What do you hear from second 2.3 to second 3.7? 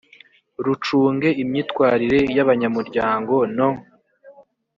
y abanyamuryango no